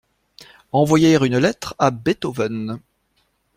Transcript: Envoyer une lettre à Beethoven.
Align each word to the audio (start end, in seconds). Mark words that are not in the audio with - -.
Envoyer 0.71 1.15
une 1.23 1.37
lettre 1.37 1.75
à 1.77 1.91
Beethoven. 1.91 2.79